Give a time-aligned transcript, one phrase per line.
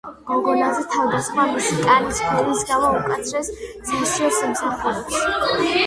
[0.27, 3.55] გოგონაზე თავდასხმა მისი კანის ფერის გამო უმკაცრეს
[3.93, 5.21] სასჯელს იმსახურებს.